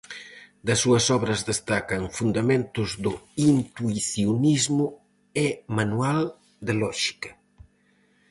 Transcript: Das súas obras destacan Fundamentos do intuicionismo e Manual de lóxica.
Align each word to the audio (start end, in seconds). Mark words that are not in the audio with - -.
Das 0.65 0.79
súas 0.83 1.05
obras 1.17 1.41
destacan 1.51 2.03
Fundamentos 2.17 2.89
do 3.05 3.13
intuicionismo 3.51 4.85
e 5.45 5.47
Manual 5.77 6.19
de 6.65 6.73
lóxica. 6.83 7.31